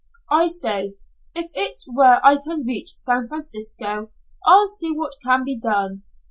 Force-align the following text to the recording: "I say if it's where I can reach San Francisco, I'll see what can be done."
"I 0.31 0.47
say 0.47 0.95
if 1.35 1.51
it's 1.53 1.85
where 1.85 2.19
I 2.25 2.37
can 2.41 2.65
reach 2.65 2.95
San 2.97 3.27
Francisco, 3.27 4.09
I'll 4.47 4.67
see 4.67 4.91
what 4.93 5.13
can 5.23 5.43
be 5.43 5.55
done." 5.59 6.01